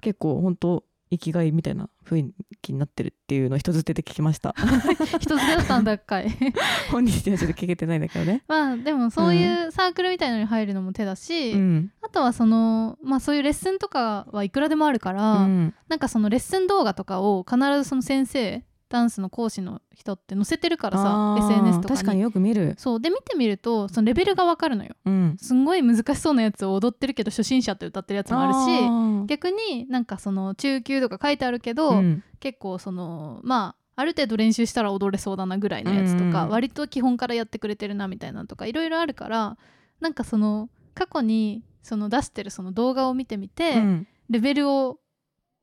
[0.00, 4.50] 結構本当生きがいみたいな雰囲気になってるっていうのを人づてで聞きました。
[4.50, 6.28] あ ー一つだったんだっかい。
[6.90, 8.42] 本人にはちょっと聞けてないんだけどね。
[8.48, 11.92] まあでもそういうサークルみたいなのに入るのも手だし、うん。
[12.02, 15.74] あとはそのまあそういうレッスンとかはいくらでもあるから、うん。
[15.88, 21.96] なんかそのレッスン動画とかを必ずその先生ダンスの講師の人って載せてるからさ SNS とかに。
[21.96, 22.74] 確かによく見る。
[22.78, 23.00] そう。
[23.00, 24.94] で見てみるとそのレベルがわかるのよ。
[25.04, 25.36] うん。
[25.40, 32.22] すんごい難しそうなやつを踊ってるけど初心者って歌ってるやつもあるしし逆になんかその中級とか書いてあるけど、うん。
[32.38, 36.50] 結構そのまあある程度練習したら踊れそうだなぐらいのやつとか、うん。
[36.50, 39.56] 割と基本からやってくれてるなみたいなのとかいろいろあるから
[39.98, 44.06] なんかその過去にその出してるその動画を見てみて、うん。
[44.30, 45.00] レベルを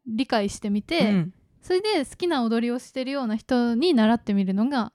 [0.05, 4.91] 理解してみて、うんそれで好きな踊りをしてるような人に習ってみるのが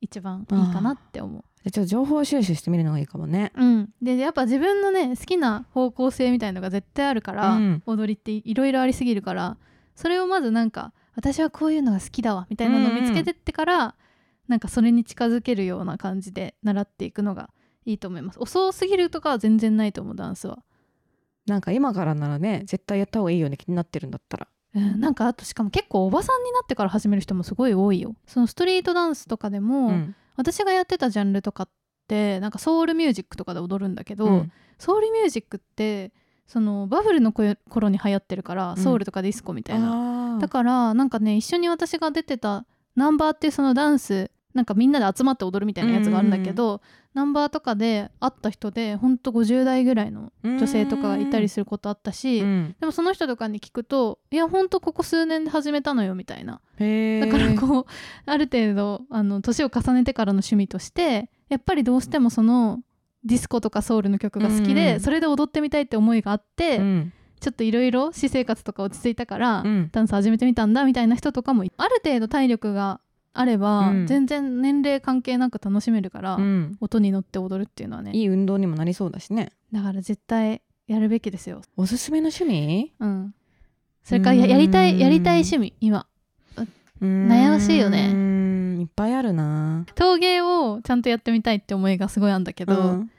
[0.00, 1.70] 一番いいかなって思う。
[1.70, 3.52] ちょっと情報収集してみるのがいいかもね。
[3.56, 7.82] うん、でやっぱ自分のね好きな方向性みたいのが絶対あるから、うん。
[7.86, 9.56] 踊りっていろいろありすぎるから
[9.94, 13.94] それをまずなんか私はこういうのが好きだわみたいなのを見つけてってから、
[14.48, 17.50] なんかそれに近づけるような感じで習っていくのが
[17.84, 18.38] いいと思います。
[18.40, 20.58] 遅すぎるとかは全然ないと思うダンスは、
[21.46, 28.14] なんか今からならね絶対やった方がいいよね気になってるんだったらうん、なんかあとしかも結構おばさんになってから始める人もすごい多いよ。
[28.26, 30.16] そのストリートダンスとかでも、うん。
[30.36, 31.68] 私がやってたジャンルとかっ
[32.08, 34.52] てなんかソウルミュージックとかで踊るんだけど、うん。
[34.78, 36.12] ソウルミュージックって
[36.46, 38.76] そのバブルの頃頃に流行ってるから、ん。
[38.76, 40.34] ソウルとかディスコみたいな。
[40.34, 40.40] あー。
[40.40, 42.64] だからなんかね一緒に私が出てた
[42.96, 46.82] ナンバーっていうそのダンスなんかみんなで集まって踊るみたいなやつがあるんだけど、
[47.14, 52.76] ナンバーとかで会った人でほんと50代ぐらいの女性とかがいたりすることあったし、うん。
[52.80, 56.60] でもその人とかに聞くといやほんとここ数年で始めたのよみたいな。
[56.78, 57.86] へだからーこう
[58.26, 62.80] ある程度あの年を重ねてからの趣味としてやっぱりどうしてもその
[63.24, 67.12] ディスコとかソウルの曲が好きで、うんそれで踊ってみたいって思いがあって、うん。
[67.40, 69.88] ちょっといろいろ私生活とか落ち着いたから、うん。
[69.92, 73.00] ダンス始めてみたんだみたいな人とかもある程度体力が
[73.34, 74.06] あれば、うん。
[74.06, 76.76] 全然年齢関係なく楽しめるから、うん。
[76.80, 78.12] 音に乗って踊るっていうのはね。
[78.14, 79.52] いい運動にもなりそうだしね。
[79.72, 81.62] だから絶対やるべきですよ。
[81.76, 82.92] おすすめの趣味？
[82.98, 83.34] うん、
[84.04, 86.06] それからややりたいやりたい趣味今。
[87.00, 88.80] 悩悩ましいよね。
[88.80, 89.84] いっぱいあるな。
[89.94, 93.10] 陶芸をちゃんとやってみたいって思いがすごいあるんだけど、うん。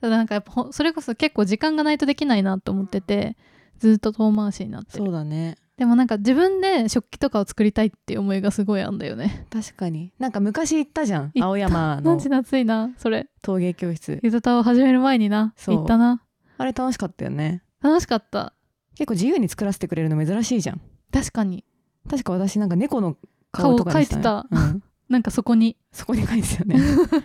[0.00, 3.36] ただなんかやっぱほそれこそ結構時間がないとできないなと思ってて
[3.78, 5.04] ずっと遠回しになってる。
[5.04, 9.46] そうだねでもなんか自分で食器とかを作りたいっていう思いがすごいあんだよね。
[9.48, 10.12] 確かに。
[10.18, 11.32] なんか昔行ったじゃん。
[11.40, 13.28] 青山マのジ夏いなそれ。
[13.42, 14.18] 陶芸教室。
[14.24, 15.54] ゆずたを始める前にな。
[15.56, 15.76] そう。
[15.76, 16.20] 行ったな。
[16.58, 17.62] あれ楽しかったよね。
[17.80, 18.54] 楽しかった。
[18.96, 20.80] 結構自由に作らせてくれるの珍しいじゃん。
[21.12, 21.64] 確かに。
[22.10, 23.16] 確か私なんか猫の
[23.52, 24.60] 顔とかにした顔描いてた。
[24.60, 25.76] うん、 なんかそこに。
[25.92, 26.80] そこに書いてたよね。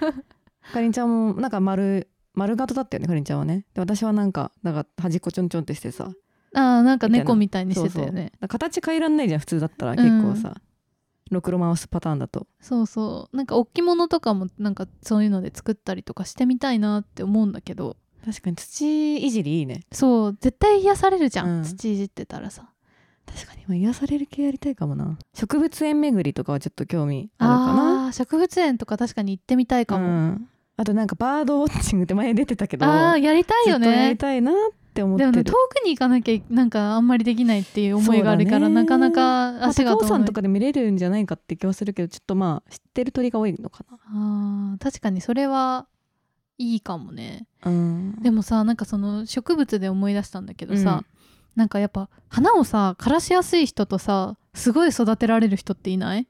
[0.72, 3.66] かりんちゃんもなんか丸丸型だったよねかりんちゃんはね。
[3.74, 6.12] で私はなんかなんか端っこちょんちょんってしてさ
[6.54, 8.32] あーなんか猫みたいにしてたよね。
[8.48, 9.96] 形変えらんないじゃん普通だったら。
[9.96, 10.56] 結構さ、
[11.32, 12.48] ろくろ回すパターンだと。
[12.62, 13.38] そうそう。
[13.38, 17.98] なんか置物とかもなんかそういうので作ったりとかしてみたいなって思うんだけど。
[18.26, 19.82] 確かに土いじりいいね。
[19.92, 20.38] そう。
[20.39, 21.63] 絶対癒されるじゃん、うん。
[21.63, 22.70] 土いじってたらさ。
[23.26, 25.18] 確かに今癒される系やりたいかもな。
[25.34, 28.06] 植物園巡りとかはちょっと興味あるかな。
[28.08, 34.56] あー植物園とか確かに行ってみたいかも、うん、あとなんかバードウォッチングって前出てたけどあーやりたいよずっとやねりたいなっ
[34.93, 35.32] て思ってる。
[35.32, 39.19] でもね遠くに行かなきゃなんかあんまりできないっていう思いがあるから、なかなか
[39.51, 45.88] まあ足が遠い高尾山とかで見れるんじゃないかって気はするけどちょっとまあ知ってる鳥が多いのかあー確かにそれは
[46.58, 47.47] いいかもね。
[47.63, 48.15] なうん。
[48.21, 51.03] でもさなんかその植物で思い出したんだけどさ、
[51.56, 56.27] なんかやっぱ花をさ枯らしやすい人とさすごい育てられる人っていない？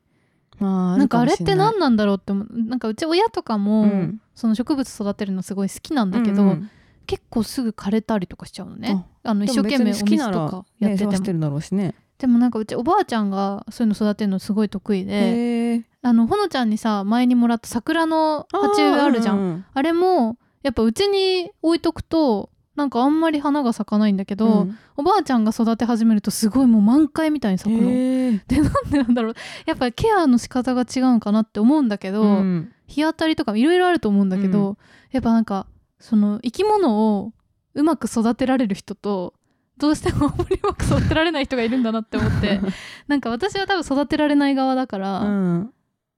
[0.60, 2.48] まあなんかあれって何ななんだろうって思う。
[2.50, 4.22] なんかうち親とかも、うん。
[4.36, 6.70] その植物育てるのすごい好きなんだけど、うんうん
[7.06, 9.06] 結構すぐ枯れたりとかしちゃうのね。
[9.24, 11.96] あので一生懸命お水とかやってても、ねてるだろうしね。
[12.18, 19.66] でもなんかうちおばあちゃんがそういうの育てるのすごい得意であのほのちゃんにさ前にもらった桜の鉢植えあるじゃん。
[19.74, 24.78] あ,、んれもやっぱうちに置いとくとなんかあんまり花が咲かないんだけど、うん。
[24.96, 27.90] おばあちゃんが育て始めるとすごいもう満開みたいに咲くの。
[27.90, 29.36] でなんでなんだろう。
[29.66, 32.72] やっぱりケアの仕方が違うんかなって思うんだけど、うん。
[32.88, 34.78] 日当たりとかいろいろあると思うんだけど、うん。
[35.12, 35.68] やっぱなんか
[36.04, 37.32] その生き物を
[37.76, 39.34] うまく育てられる人と
[39.78, 42.60] どうしてもあんまりうまく育てられない人がいるんだなって思って
[43.08, 45.74] なんか私は多分育てられない側だから、うん。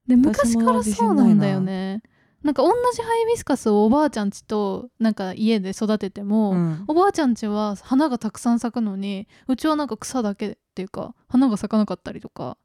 [0.08, 2.02] で昔からそうなんだよね。
[2.42, 6.84] なんか同じハイビスカスをおばあちゃんちとなんか家で育てても、うん。
[6.88, 12.58] おばあちゃんちは花がたくさん咲くのにうちはなんか草だけっていうか花が咲かなかったりとか、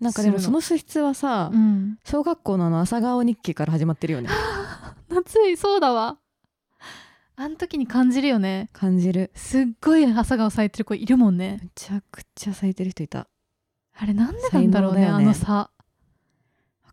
[0.00, 4.28] なんかでもその素質はさうん、小学校のあの朝顔日記から始まってるよね。
[5.10, 6.18] 夏いそうだわ
[7.40, 8.68] あの時に感じるよね。
[8.72, 9.30] 感じる。
[9.36, 11.60] すっごい朝顔咲いてる子いるもんね。
[11.62, 13.28] めちゃくちゃ咲いてる人いた。
[13.96, 15.06] あれなんでなんだろうねね。
[15.06, 15.70] あの差わ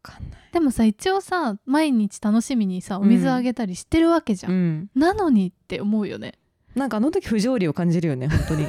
[0.03, 0.39] かんない。
[0.53, 4.89] でもさ一応さ毎日楽しみにさお水あげたりしてるわけじゃん、うん。
[4.93, 6.33] なのにって思うよね。
[6.75, 8.67] なんかあの時不条理を感じるよね本当に。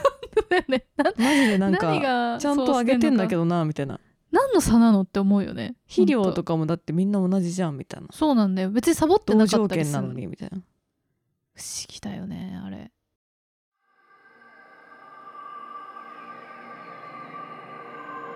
[0.69, 0.87] ね。
[0.97, 4.01] なマジでなんかちゃんとあげてんだけどどなみたいな。
[4.33, 5.77] 何の差なのって思うよね。
[5.87, 8.09] 肥料とかもだってみんな同じじゃんみたいな。
[8.13, 8.71] そうなんだよ。
[8.71, 10.63] 別にサボって同なかったりするのにみたいな
[11.57, 12.93] 不思議だよねあれ。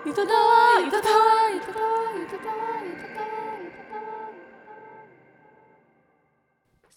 [0.03, 3.31] ゆとたわゆとたわゆとたわゆとたわゆとたわ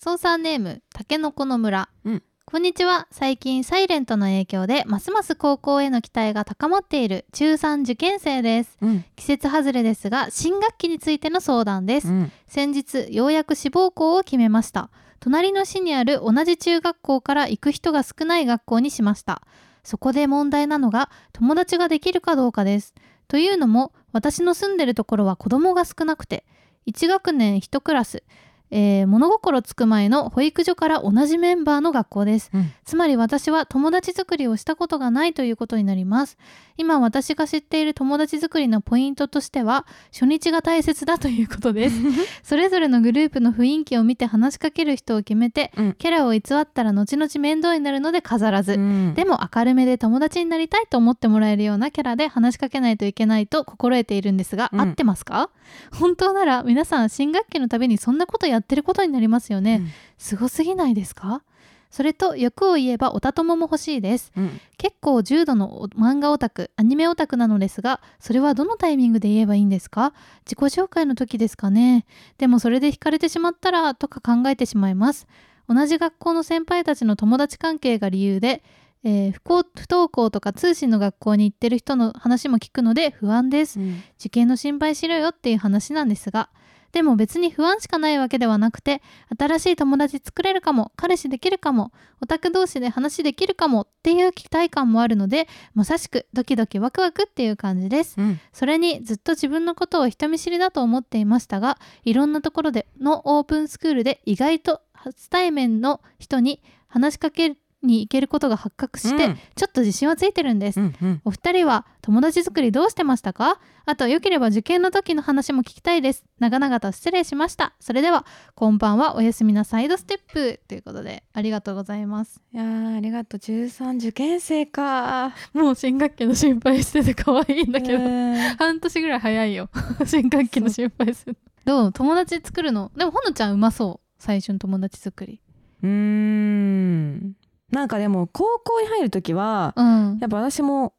[0.00, 14.88] 操作ネームたけのこの村、うんこんにちは最近サイレントの影響でますます高校への期待が高まっている中3受験生ですうん季節外れですが新学期についての相談です、うん先日ようやく志望校を決めました
[15.24, 19.40] 隣の市にある同じ中学校から行く人が少ない学校にしました。
[19.82, 22.92] そこで問題なのが友達ができるかどうかです。
[23.26, 26.44] というのも私の住んでるところは子供が少なくて
[26.86, 28.22] 1学年1クラス、
[28.70, 32.50] えー物心つく前の保育所から同じメンバーの学校です。
[32.52, 32.72] うん。
[32.84, 36.36] つまり私は友達作りをしたことがないということになります。
[36.76, 41.96] 今私が知っている友達作りのポイントとしては初日が大切だということです。
[42.42, 45.92] それぞれのグループの雰囲気を見て話しかける人を決めて、うん。
[45.94, 49.14] キャラを偽ったら後々面倒になるので飾らず、うん。
[49.14, 54.80] でも明るめで友達になりたいと思ってもらえるようなキャラで話しかけないといけないと心得ているんですが、うん。
[54.80, 55.50] 合ってますか？
[55.92, 59.90] 本当なら皆さん新学期のたびにそんなことやってることになりますよね、うん。
[60.18, 61.42] すごすぎないですか？
[61.90, 64.32] それと欲を言えばおた友も欲しいです。
[64.36, 64.60] うん。
[64.78, 70.12] 結構重度のお漫画オタクアニメオタクなのですがそれはどのタイミングで言えばいいんですか？
[70.44, 72.04] 自己紹介の時ですかね。
[72.36, 75.28] でもそれで惹かれてしまったらとか考えてしまいます。
[75.68, 78.64] 同じ学校の先輩たちの友達関係が理由で、
[79.04, 83.78] えー不幸不登校とか通信の学校に行ってる人の話も聞くので不安です。
[83.78, 84.02] うん。
[84.18, 86.48] 受験の心配しろよっていう話なんですが
[86.94, 89.02] でも別に不安しかないわけではなくて
[89.36, 91.90] 新しい友達作れるかも彼氏できるかも
[92.22, 98.14] オタク同士で話できるかもっていう期待感もあるのでまさしくドキドキワクワクっていう感じです。
[98.16, 98.40] うん。
[98.52, 109.38] それにずっと自分のことを人見知りだと思っていましたがいろんなところでのオープンスクールで意外と初対面の人に話しかけに行けることが発覚して、うん。
[109.54, 111.20] ちょっと自信はついてるんです、うんうん。
[111.24, 113.60] お二人は友達作りどうしてましたか？
[113.86, 116.24] あとよければ受験の時の話も聞きたいです。
[116.38, 117.74] 長々と失礼しました。
[117.80, 120.60] それではこんばんはおやすみなサイドステップ。
[120.68, 122.40] ということでありがとうございます。
[122.52, 123.40] いやーありがとう。
[123.40, 129.68] 13受験生か もう新学期の心配してて可愛いんだけど、えー半年ぐらい早いよ。
[130.06, 131.92] 新学期の心配するどう？
[131.92, 132.90] 友達作るの？
[132.96, 134.06] でもほのちゃんうまそう。
[134.18, 135.40] 最初の友達作り。
[135.82, 137.36] うーん
[137.74, 140.18] なんかでも高校に入る時はうん。
[140.20, 140.94] やっぱ私も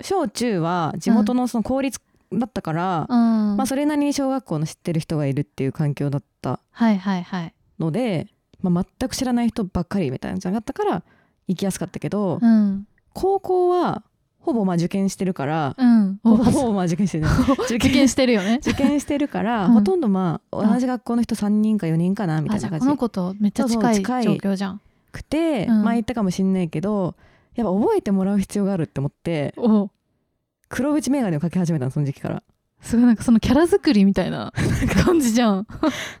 [0.00, 2.00] 小中は地元のその公立
[2.32, 3.56] だったから、うん。
[3.56, 7.54] まあそれなりに小学校の知ってる人がいるっていう環境だったはいはいはい。
[7.78, 8.28] ので、
[8.62, 11.02] まあ、全く知らない人ばっかりみたいなのじゃなかったから
[11.48, 12.86] 行きやすかったけど、うん。
[13.12, 14.04] 高校は
[14.38, 16.20] ほぼまあ受験してるから、うん。
[16.22, 17.26] ほおぼほぼまあ受験してる。
[17.66, 18.60] 受 受験してるよね。
[18.62, 19.72] 受験してるから、うん。
[19.72, 22.86] ほとんどまあ同じ学校の人3人か4人かなみたいな感じ。
[22.86, 24.02] この子とめっちゃ近い。
[24.22, 25.82] 状況じゃんくて、うん。
[25.82, 27.14] まあ言ったかもしんないけど
[27.54, 29.90] やっぱ覚えてもらう必要があるって思ってお。
[30.68, 32.42] 黒縁眼鏡をかけ始めたのその時期から。
[32.80, 34.52] すごいなんかそのキャラ作りみたいな
[35.04, 35.66] 感じじゃん、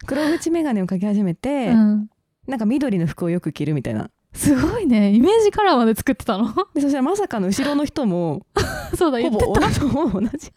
[0.06, 2.10] 黒縁眼鏡をかけ始めて、うん、
[2.46, 5.12] なんか緑の服をよく着るみたいなすごいね。
[5.12, 6.54] イメージカラーまで作ってたの？
[6.74, 8.46] でそしたらまさかの後ろの人も
[8.96, 10.52] そうだ言ってほぼ同じほぼ同じ。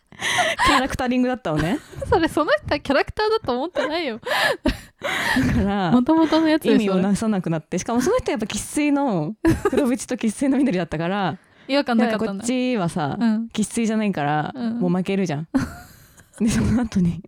[0.65, 1.79] キャラクタリングだったのね。
[2.01, 4.19] た それその人はキャラクターだと思ってないよ。
[5.47, 9.35] だからもともとのやつ意味をなさなくなってしかもその人やっぱ生粋の
[9.69, 13.49] 黒縁と生粋の緑だったから違和感なかったこっちはさうん。
[13.53, 14.79] 生粋じゃないから、うん。
[14.79, 15.47] もう負けるじゃん。
[16.39, 17.21] でその後に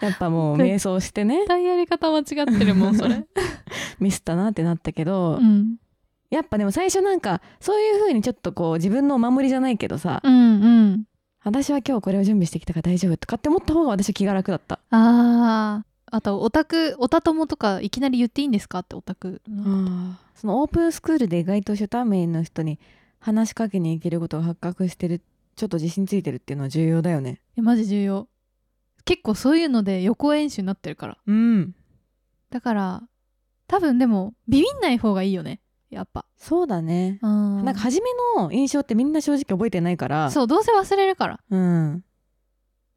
[0.00, 1.36] やっぱもう 瞑想してね。
[1.36, 2.24] 絶対やり方間違っ
[2.58, 3.24] てるもんそれ。
[4.00, 5.76] ミスったなってなったけど、うん。
[6.30, 10.36] やっぱでも最初なんかそういう風にちょっとこう自分のお守りじゃないけどさ、うんう
[10.92, 11.04] ん。
[11.42, 15.90] 私は今日これを準備してきたから大丈夫とかって思った方が私は気が楽だった、あー。
[16.12, 18.80] あとオタクオタ友とかいきなり言っていいんですか？
[18.80, 22.78] ってオタクのそのオープンスクールで意外と初対面の人に
[23.20, 25.20] 話しかけに行けることが発覚してる
[25.56, 27.40] ちょっと自信ついてるっていうのは重要だよね。
[27.56, 28.28] えマジ重要
[29.10, 31.18] 結構そういうので予行演習になってるから。
[31.26, 31.74] うん。
[32.48, 33.02] だから
[33.66, 35.60] 多分でもビビんない方がいいよね。
[35.90, 36.26] やっぱ。
[36.36, 37.64] そうだね、うん。
[37.64, 40.30] なんか初めの印象ってみんな正直覚えてないから。
[40.30, 41.40] そうどうせ忘れるから。
[41.50, 42.04] うん。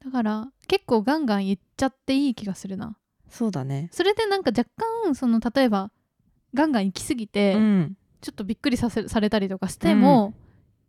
[0.04, 2.96] だから結構ガンガン言っちゃっていい気がするな。
[3.28, 3.88] そうだね。
[3.90, 4.70] それでなんか若
[5.04, 5.90] 干その例えば
[6.54, 7.96] ガンガン行き過ぎて、うん。
[8.20, 10.32] ちょっとびっくりさせされたりとかしても、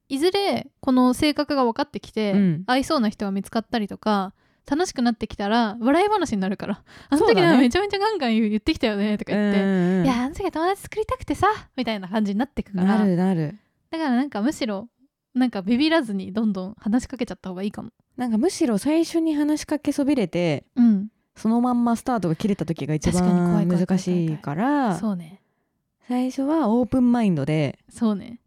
[0.07, 2.63] いずれこの性格が分かってきて、うん。
[2.67, 4.35] 合いそうな人が見つかったりとか
[4.69, 6.83] 楽しくなってきたら笑い話になるから。
[7.09, 12.97] あの時はめちゃめちゃガンガン言ってきたよねとか言って、うんいやあの時は友達作りたくてさみたいな感じになってくから。
[12.99, 13.57] なるなる。
[13.91, 14.87] だからなんかむしろ
[15.33, 17.91] なんかビビらずにどんどん話しかけちゃった方がいいかも。
[18.17, 21.09] なんかむしろ最初に話しかけそびれてうん。
[21.35, 25.41] そのまんまスタートが切れた時が一番難しいからそうね
[26.07, 28.39] 最初はオープンマインドでそうね。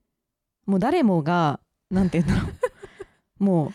[0.64, 2.54] もう誰もがなんて言うんだろう。
[3.44, 3.72] もう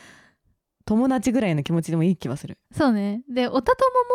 [0.86, 2.58] 友達ぐらいの気持ちでもいい気はする。
[2.72, 3.24] そうね。
[3.30, 3.74] でおた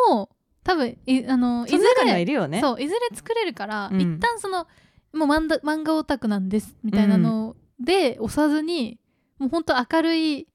[0.09, 0.31] 友も
[0.65, 2.61] 多分いあのいずその中にはいれるよね。
[2.61, 4.01] そういずれ作れるから、うん。
[4.01, 4.67] 一旦その
[5.13, 8.99] もう漫画漫画オタクなんですみたいなので押さずに、
[9.39, 10.47] もうほんと明るい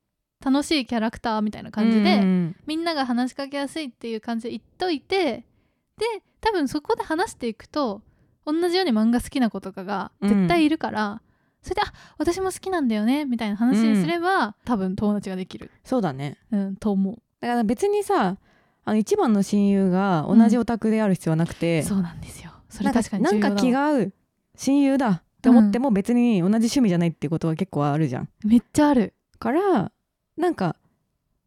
[0.43, 5.45] 楽しいキャラクターみたいな感じで、うんみんなが話しかけやすいっていう感じで言っといて
[5.97, 6.06] で
[6.41, 8.02] 多分そこで話していくと
[8.45, 11.21] 同じように漫画好きな子とかが絶対いるから、
[11.63, 16.38] それで「あ私も好きなんだよね」みたいな話にすれば、多分友達ができる、そうだね。
[16.52, 17.15] うん、と思う。
[17.39, 18.38] だから別にさ
[18.86, 22.52] あの一番の親友が同じオタクである必要はなくて、そうなんですよ。
[22.69, 24.13] それ確かになんか気が合う
[24.56, 28.30] 親友だって思っても別に同じ趣味じゃないってことは結構あるじゃん。
[28.43, 29.13] めっちゃある。
[29.39, 29.91] から
[30.38, 30.76] なんか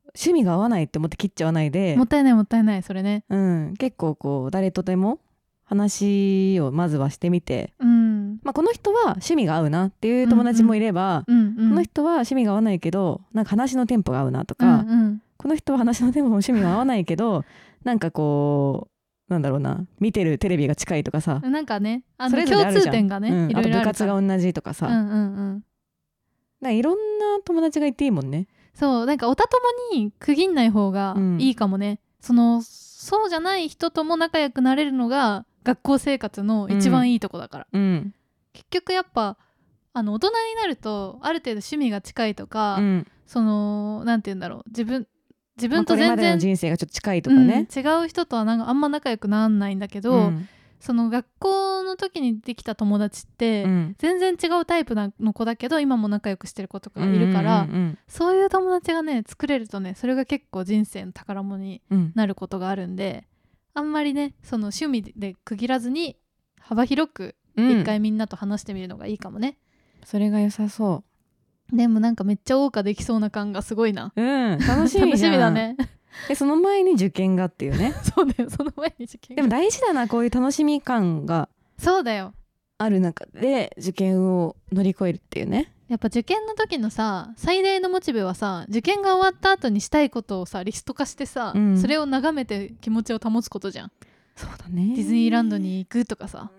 [0.08, 1.96] 趣味が合わないって思って切っちゃわないで。
[1.96, 3.24] もったいないもったいないそれね。
[3.28, 5.20] うん、結構こう誰とでも
[5.64, 11.54] 話をまずはしてみて、うんまあ、この人は趣味が合うなっていう友達もいれば、うんうん。
[11.56, 15.22] この人は趣味が合わないけどなんか話のテンポが合うなとうか、ん。
[15.36, 17.44] この人は話のテンポも趣味が合わないけど
[17.84, 18.88] なんかこ
[19.28, 25.64] うなんだろうな見てるテレビが近いとかさ、うん、なんかねあその共通点がね、うん、あと部活が同じとかさ、うんうんうん。
[26.62, 28.46] かいろんな友達がいていいもんね。
[28.74, 29.58] そうなんかおたと
[29.92, 31.40] もに区切んない方がうん。
[31.40, 38.14] いいかもね、そのそうじゃない人とも仲良くなれるのが学校生活の一番いいとこだから、うん
[38.56, 39.36] 結局やっぱ
[39.92, 43.06] あの大人になるとある程度趣味が近いとか、うん。
[43.26, 45.06] そのなんて言うんだろう自分
[45.56, 47.66] 自まあ分と全然、人生がちょっと近いとかね。
[47.74, 50.48] うん違う人とはなんかあんま仲良くならないんだけど、うん。
[50.78, 53.94] その学校の時にできた友達って、うん。
[53.98, 57.66] 全然違うタイプなの子だけど今も仲良くしてる子とかがいるから、
[58.06, 61.82] そういう友達がね作れるとねそれが結構人生の宝物に
[62.14, 63.26] なることがあるんで
[63.72, 66.16] あんまりねその趣味で区切らずに
[66.60, 69.58] 幅広くうん一回みんなと話してみるのがいいかもね。
[70.04, 71.04] それが良さそ
[71.72, 74.12] でもなんかめっちゃ謳歌できそうな感がすごいな。
[74.14, 74.58] ううん。
[74.58, 75.76] 楽しみ楽しみだね。
[76.28, 77.92] でその前に受験がっていうね。
[78.14, 81.48] そうだよその前に受験でも大事だなこういう楽しみ感が。
[81.78, 82.32] そうだよ。
[82.78, 85.72] ある中で受験を乗り越えるっていうね。
[85.88, 91.78] やっぱ受験の時のさ最大のモチベはさ受験が終わった後にしたいことをさリスト化してさ、うん。
[91.78, 93.92] それを眺めて気持ちを保つことじゃん。
[94.36, 94.94] そうだね。
[94.94, 96.50] ディズニーランドに行くとかさ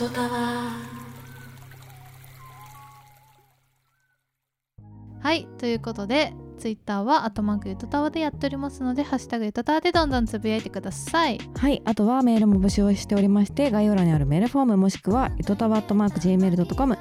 [0.00, 0.40] トタワー。
[5.22, 11.40] はいということでツイッターはアットマークゆとたわでやっておりますのでハッシュタグゆとたわでどんどんつぶやいてください。
[11.56, 16.98] はいあとはメールも募集をしておりまして概要欄にあるメールフォームもしくはゆとたわアットマーク Gmail.com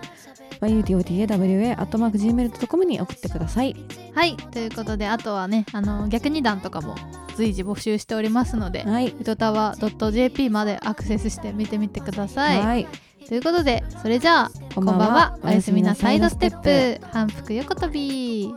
[0.62, 3.76] yutotawa アットマーク Gmail.com に送ってください。
[4.16, 6.96] はいということであとはねあの逆二段とかも
[7.36, 9.14] 随時募集しておりますのではい。
[9.20, 9.76] ゆとたわ
[10.12, 12.88] .jp までアクセスして見てみてください、はい。
[13.28, 15.38] ということでそれじゃあここんばんは。
[15.44, 17.06] おやすみなサイドステップ。
[17.12, 18.54] 反復横跳び